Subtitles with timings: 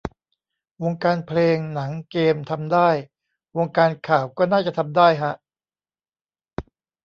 [0.83, 2.89] วงการเพลง หนัง เกมทำได้
[3.57, 5.33] วงการข่าวก็น่าจะทำได้ฮะ